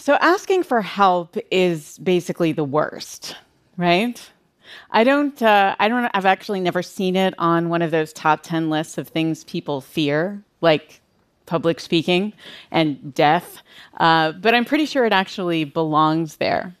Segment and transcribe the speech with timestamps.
[0.00, 3.34] So, asking for help is basically the worst,
[3.76, 4.30] right?
[4.92, 8.44] I don't, uh, I don't, I've actually never seen it on one of those top
[8.44, 11.00] 10 lists of things people fear, like
[11.46, 12.32] public speaking
[12.70, 13.60] and death.
[13.98, 16.76] Uh, but I'm pretty sure it actually belongs there.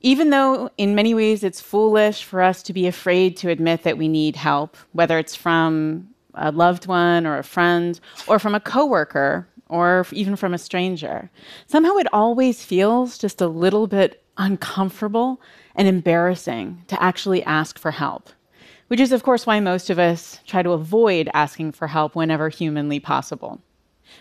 [0.00, 3.98] Even though in many ways it's foolish for us to be afraid to admit that
[3.98, 8.60] we need help, whether it's from a loved one or a friend or from a
[8.60, 11.30] coworker or even from a stranger.
[11.66, 15.40] Somehow it always feels just a little bit uncomfortable
[15.74, 18.30] and embarrassing to actually ask for help,
[18.88, 22.48] which is, of course, why most of us try to avoid asking for help whenever
[22.48, 23.60] humanly possible.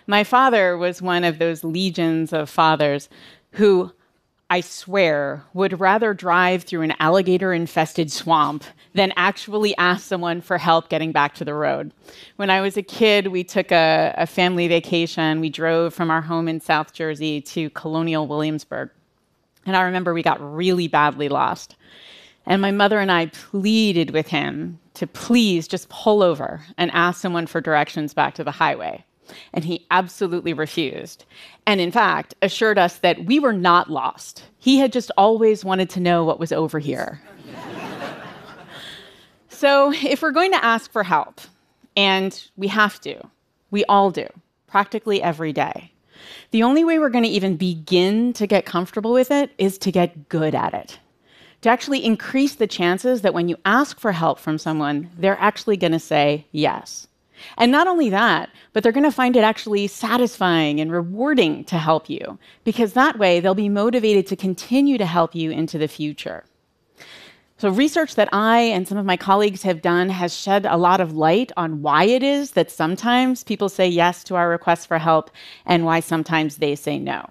[0.08, 3.10] My father was one of those legions of fathers
[3.54, 3.92] who
[4.52, 8.64] I swear, would rather drive through an alligator infested swamp
[8.96, 11.94] than actually ask someone for help getting back to the road.
[12.38, 15.40] When I was a kid, we took a, a, family vacation.
[15.40, 18.90] We drove from our home in South Jersey to Colonial Williamsburg.
[19.68, 21.76] And I remember we got really badly lost.
[22.48, 27.22] And my mother and I pleaded with him to please just pull over and ask
[27.22, 29.06] someone for directions back to the highway
[29.54, 31.26] and he absolutely refused.
[31.66, 34.44] And in fact, assured us that we were not lost.
[34.58, 37.22] He had just always wanted to know what was over here.
[39.50, 41.42] so, if we're going to ask for help,
[41.96, 43.22] and we have to,
[43.72, 44.28] we all do,
[44.68, 45.92] practically every day,
[46.52, 49.92] the only way we're going to even begin to get comfortable with it is to
[49.92, 51.00] get good at it.
[51.62, 55.76] To actually increase the chances that when you ask for help from someone, they're actually
[55.76, 57.09] going to say yes.
[57.58, 61.78] And not only that, but they're going to find it actually satisfying and rewarding to
[61.78, 65.88] help you, because that way they'll be motivated to continue to help you into the
[65.88, 66.46] future.
[67.58, 71.02] So, research that I and some of my colleagues have done has shed a lot
[71.02, 74.98] of light on why it is that sometimes people say yes to our requests for
[74.98, 75.30] help
[75.66, 77.30] and why sometimes they say no.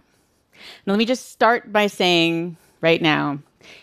[0.84, 3.38] Now, let me just start by saying right now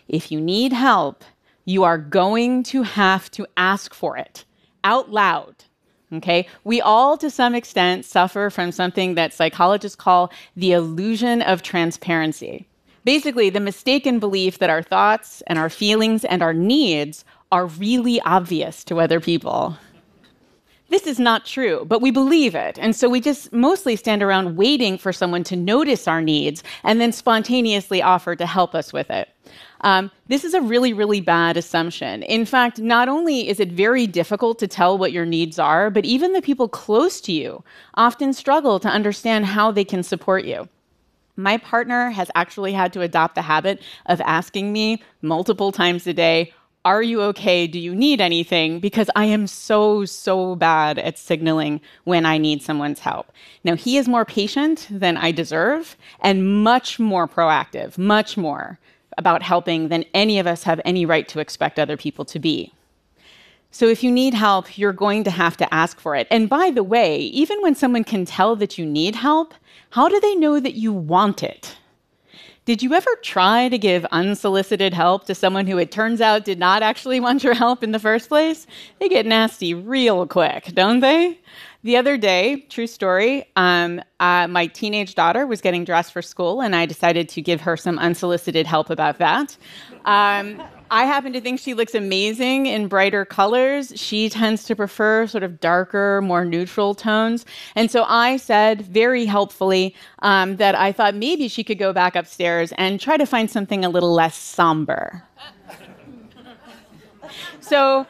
[0.08, 1.24] if you need help,
[1.66, 4.46] you are going to have to ask for it
[4.84, 5.66] out loud
[6.14, 6.48] Okay?
[6.64, 12.68] We all, to some extent, suffer from something that psychologists call the illusion of transparency.
[13.04, 18.20] Basically, the mistaken belief that our thoughts and our feelings and our needs are really
[18.22, 19.78] obvious to other people.
[20.96, 22.80] This is not true, but we believe it.
[22.80, 27.02] And so we just mostly stand around waiting for someone to notice our needs and
[27.02, 29.28] then spontaneously offer to help us with it.
[29.82, 32.24] Um, this is a really, really bad assumption.
[32.24, 36.06] In fact, not only is it very difficult to tell what your needs are, but
[36.06, 37.62] even the people close to you
[37.96, 40.70] often struggle to understand how they can support you.
[41.36, 46.14] My partner has actually had to adopt the habit of asking me multiple times a
[46.14, 46.54] day,
[46.86, 47.66] Are you okay?
[47.66, 48.80] Do you need anything?
[48.80, 53.32] Because I am so, so bad at signaling when I need someone's help.
[53.64, 58.78] Now, he is more patient than I deserve and much more proactive, much more
[59.18, 62.72] about helping than any of us have any right to expect other people to be.
[63.72, 66.28] So if you need help, you're going to have to ask for it.
[66.30, 69.56] And by the way, even when someone can tell that you need help,
[69.90, 71.78] how do they know that you want it?
[72.66, 76.58] Did you ever try to give unsolicited help to someone who it turns out did
[76.58, 78.66] not actually want your help in the first place?
[79.00, 81.40] They get nasty real quick, don't they?
[81.84, 86.62] The other day, true story, um, uh, my teenage daughter was getting dressed for school,
[86.62, 89.56] and I decided to give her some unsolicited help about that.
[90.06, 93.92] Um, I happen to think she looks amazing in brighter colors.
[93.96, 97.46] She tends to prefer sort of darker, more neutral tones.
[97.76, 102.16] And so I said very helpfully um, that I thought maybe she could go back
[102.16, 105.24] upstairs and try to find something a little less somber.
[107.60, 108.06] so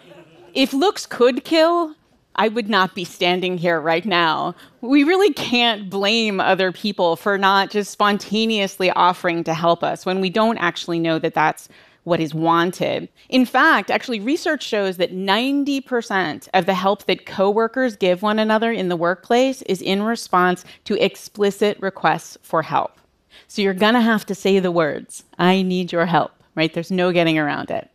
[0.53, 1.95] if looks could kill,
[2.35, 4.55] I would not be standing here right now.
[4.81, 10.19] We really can't blame other people for not just spontaneously offering to help us when
[10.19, 11.69] we don't actually know that that's
[12.05, 13.09] what is wanted.
[13.29, 18.71] In fact, actually, research shows that 90% of the help that coworkers give one another
[18.71, 22.99] in the workplace is in response to explicit requests for help.
[23.47, 26.73] So you're gonna have to say the words, I need your help, right?
[26.73, 27.89] There's no getting around it.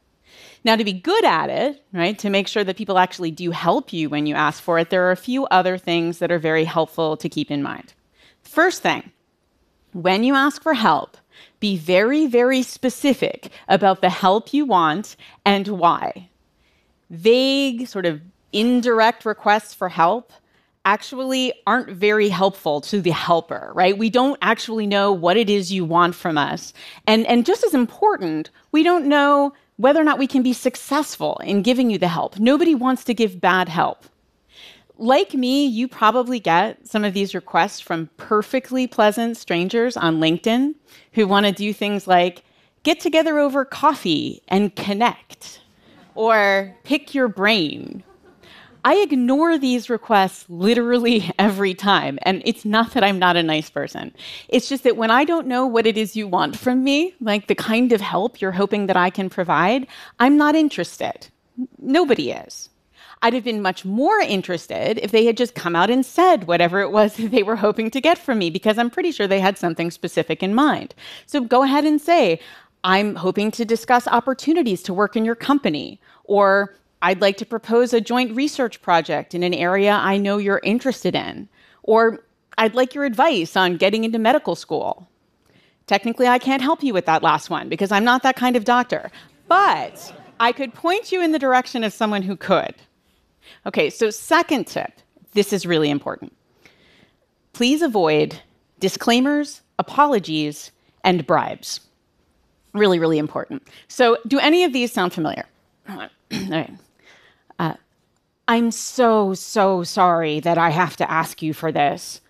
[0.63, 3.93] Now, to be good at it, right, to make sure that people actually do help
[3.93, 6.65] you when you ask for it, there are a few other things that are very
[6.65, 7.95] helpful to keep in mind.
[8.43, 9.11] First thing,
[9.93, 11.17] when you ask for help,
[11.61, 16.29] be very, very specific about the help you want and why.
[17.11, 18.21] Vague, sort of
[18.53, 20.33] indirect requests for help
[20.85, 23.99] actually aren't very helpful to the helper, right?
[23.99, 26.73] We don't actually know what it is you want from us.
[27.07, 31.39] And, and just as important, we don't know whether or not we can be successful
[31.45, 32.39] in giving you the help.
[32.39, 34.07] Nobody wants to give bad help.
[35.01, 40.75] Like me, you probably get some of these requests from perfectly pleasant strangers on LinkedIn
[41.15, 42.45] who want to do things like
[42.83, 45.63] get together over coffee and connect,
[46.15, 48.05] or pick your brain.
[48.85, 52.19] I ignore these requests literally every time.
[52.23, 54.15] And it's not that I'm not a nice person.
[54.49, 57.47] It's just that when I don't know what it is you want from me, like
[57.47, 59.87] the kind of help you're hoping that I can provide,
[60.19, 61.29] I'm not interested.
[61.79, 62.71] Nobody is.
[63.23, 66.81] I'd have been much more interested if they had just come out and said whatever
[66.81, 69.41] it was that they were hoping to get from me, because I'm pretty sure they
[69.41, 70.95] had something specific in mind.
[71.27, 72.41] So go ahead and say,
[72.83, 77.93] I'm hoping to discuss opportunities to work in your company, or I'd like to propose
[77.93, 81.49] a joint research project in an area I know you're interested in,
[81.83, 82.25] or
[82.57, 85.07] I'd like your advice on getting into medical school.
[85.87, 88.65] Technically, I can't help you with that last one because I'm not that kind of
[88.65, 89.11] doctor,
[89.49, 92.75] but I could point you in the direction of someone who could.
[93.67, 94.93] Okay, so second tip
[95.33, 96.33] this is really important.
[97.53, 98.41] Please avoid
[98.79, 100.73] disclaimers, apologies,
[101.05, 101.81] and bribes.
[102.73, 103.67] Really, really important.
[103.89, 105.45] So, do any of these sound familiar?
[105.89, 106.73] All right.
[107.59, 107.75] Uh,
[108.49, 112.21] I'm so, so sorry that I have to ask you for this.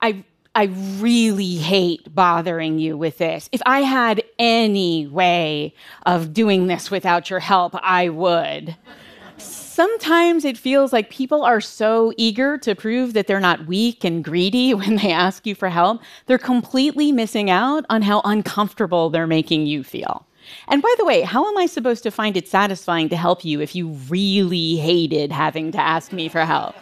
[0.00, 0.24] I,
[0.54, 0.64] I
[0.98, 3.48] really hate bothering you with this.
[3.52, 5.74] If I had any way
[6.06, 8.76] of doing this without your help, I would
[9.74, 14.22] sometimes it feels like people are so eager to prove that they're not weak and
[14.22, 19.26] greedy when they ask you for help, they're completely missing out on how uncomfortable they're
[19.26, 20.24] making you feel.
[20.68, 23.60] And by the way, how am I supposed to find it satisfying to help you
[23.60, 26.76] if you really hated having to ask me for help?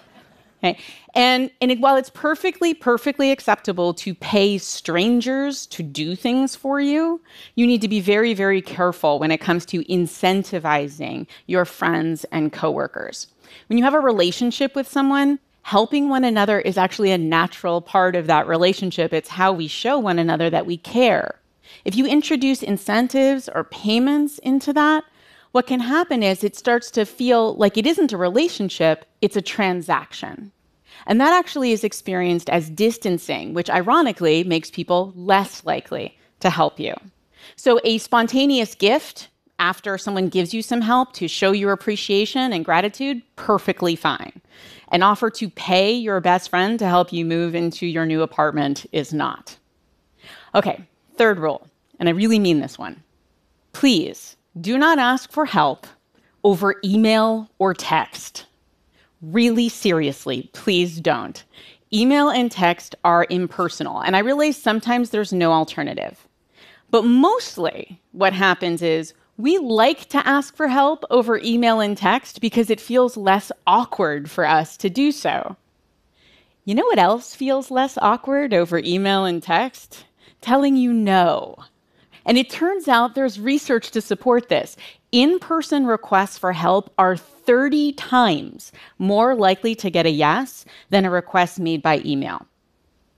[0.62, 0.78] Okay.
[1.14, 7.20] And, and while it's perfectly, perfectly acceptable to pay strangers to do things for you,
[7.56, 12.52] you need to be very, very careful when it comes to incentivizing your friends and
[12.52, 13.26] coworkers.
[13.66, 18.14] When you have a relationship with someone, helping one another is actually a natural part
[18.14, 19.12] of that relationship.
[19.12, 21.40] It's how we show one another that we care.
[21.84, 25.04] If you introduce incentives or payments into that,
[25.52, 29.42] what can happen is it starts to feel like it isn't a relationship, it's a
[29.42, 30.50] transaction.
[31.06, 36.80] And that actually is experienced as distancing, which ironically makes people less likely to help
[36.80, 36.94] you.
[37.56, 39.28] So, a spontaneous gift
[39.58, 44.40] after someone gives you some help to show your appreciation and gratitude, perfectly fine.
[44.88, 48.86] An offer to pay your best friend to help you move into your new apartment
[48.92, 49.56] is not.
[50.54, 50.84] Okay,
[51.16, 51.66] third rule,
[51.98, 53.02] and I really mean this one.
[53.72, 55.86] Please do not ask for help
[56.44, 58.46] over email or text.
[59.20, 61.42] Really seriously, please don't.
[61.92, 66.26] Email and text are impersonal, and I realize sometimes there's no alternative.
[66.90, 72.40] But mostly, what happens is we like to ask for help over email and text
[72.40, 75.56] because it feels less awkward for us to do so.
[76.64, 80.04] You know what else feels less awkward over email and text?
[80.40, 81.56] Telling you no.
[82.24, 84.76] And it turns out there's research to support this.
[85.10, 91.04] In person requests for help are 30 times more likely to get a yes than
[91.04, 92.46] a request made by email.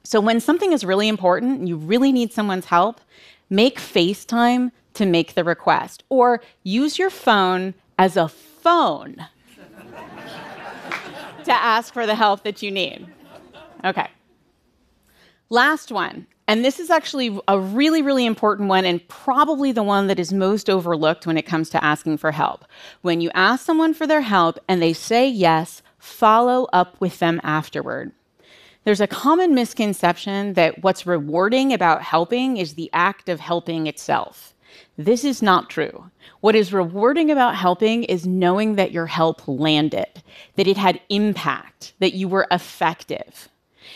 [0.03, 3.01] So when something is really important and you really need someone's help,
[3.49, 9.27] make FaceTime to make the request or use your phone as a phone
[11.45, 13.07] to ask for the help that you need.
[13.85, 14.09] Okay.
[15.51, 20.07] Last one and this is actually a really, really important one, and probably the one
[20.09, 22.65] that is most overlooked when it comes to asking for help.
[23.03, 27.41] When you ask someone for their help and they say yes, follow up with them
[27.43, 28.13] afterward.
[28.85, 34.55] There's a common misconception that what's rewarding about helping is the act of helping itself.
[34.99, 36.11] This is not true.
[36.41, 40.23] What is rewarding about helping is knowing that your help landed,
[40.57, 43.49] that it had impact, that you were effective.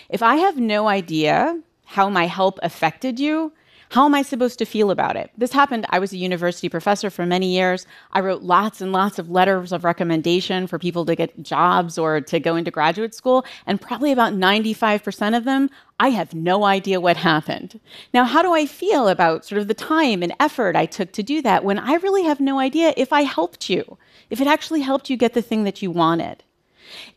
[0.08, 3.50] If I have no idea how my help affected you,
[3.92, 5.30] how am I supposed to feel about it?
[5.38, 5.86] This happened.
[5.88, 7.86] I was a university professor for many years.
[8.12, 12.20] I wrote lots and lots of letters of recommendation for people to get jobs or
[12.20, 13.46] to go into graduate school.
[13.66, 17.80] And probably about 95% of them, I have no idea what happened.
[18.12, 21.22] Now, how do I feel about sort of the time and effort I took to
[21.22, 23.96] do that when I really have no idea if I helped you,
[24.28, 26.44] if it actually helped you get the thing that you wanted?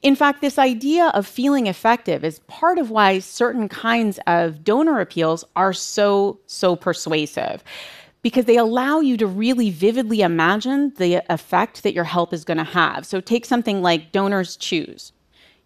[0.02, 5.00] In fact, this idea of feeling effective is part of why certain kinds of donor
[5.00, 7.64] appeals are so, so persuasive
[8.22, 12.58] because they allow you to really vividly imagine the effect that your help is going
[12.58, 13.06] to have.
[13.06, 15.12] So take something like Donors Choose.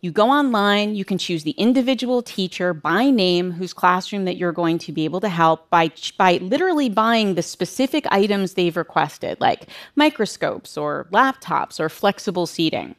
[0.01, 4.51] You go online, you can choose the individual teacher by name whose classroom that you're
[4.51, 9.41] going to be able to help by, by literally buying the specific items they've requested,
[9.41, 12.95] like microscopes or laptops or flexible seating.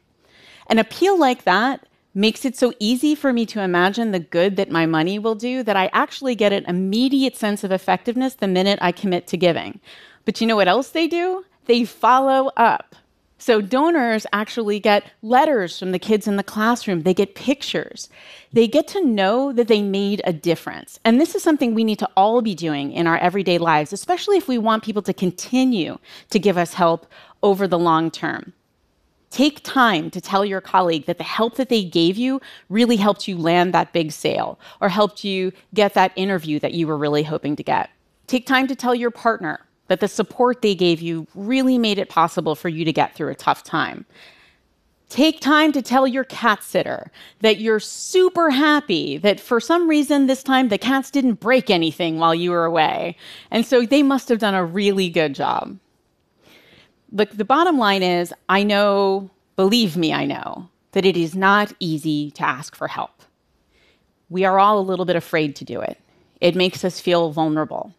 [0.67, 4.71] An appeal like that makes it so easy for me to imagine the good that
[4.71, 8.79] my money will do that I actually get an immediate sense of effectiveness the minute
[8.81, 9.79] I commit to giving.
[10.25, 11.45] But you know what else they do?
[11.65, 12.95] They follow up.
[13.37, 17.03] So donors actually get letters from the kids in the classroom.
[17.03, 18.09] They get pictures.
[18.51, 20.99] They get to know that they made a difference.
[21.05, 24.37] And this is something we need to all be doing in our everyday lives, especially
[24.37, 25.99] if we want people to continue
[26.31, 27.05] to give us help
[27.43, 28.53] over the long term.
[29.29, 33.27] Take time to tell your colleague that the help that they gave you really helped
[33.27, 37.23] you land that big sale or helped you get that interview that you were really
[37.23, 37.89] hoping to get.
[38.27, 42.09] Take time to tell your partner that the support they gave you really made it
[42.09, 44.05] possible for you to get through a tough time.
[45.09, 50.27] Take time to tell your cat sitter that you're super happy that for some reason
[50.27, 53.15] this time the cats didn't break anything while you were away.
[53.51, 55.77] And so they must have done a really good job
[57.11, 61.73] the, the bottom line is I know, believe me, I know, that it is not
[61.79, 63.23] easy to ask for help.
[64.29, 65.97] We are all a little bit afraid to do it.
[66.41, 67.93] It makes us feel vulnerable.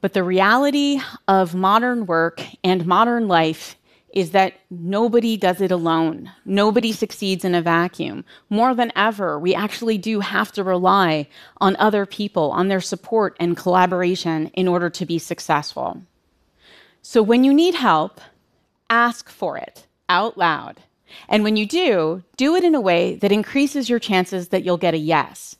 [0.00, 3.76] But the reality of modern work and modern life
[4.12, 6.30] is that nobody does it alone.
[6.44, 8.24] Nobody succeeds in a vacuum.
[8.48, 11.28] More than ever, we actually do have to rely
[11.60, 16.02] on other people, on their support and collaboration in order to be successful.
[17.02, 18.20] So when you need help,
[18.88, 20.80] ask for it out loud.
[21.28, 24.76] And when you do, do it in a way that increases your chances that you'll
[24.76, 25.56] get a yes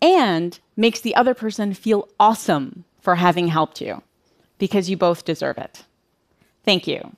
[0.00, 4.02] and makes the other person feel awesome for having helped you
[4.58, 5.84] because you both deserve it.
[6.64, 7.16] Thank you.